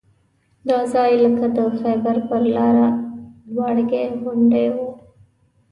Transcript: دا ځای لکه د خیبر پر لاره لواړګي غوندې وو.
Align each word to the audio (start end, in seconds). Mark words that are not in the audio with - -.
دا 0.67 0.79
ځای 0.93 1.11
لکه 1.23 1.45
د 1.57 1.59
خیبر 1.79 2.15
پر 2.27 2.41
لاره 2.55 2.87
لواړګي 3.51 4.03
غوندې 4.21 4.65
وو. 4.75 4.87